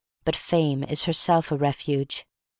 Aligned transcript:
But 0.25 0.33
Fa'me 0.35 0.89
is 0.91 1.03
herself 1.03 1.51
a 1.51 1.55
refuge. 1.55 2.25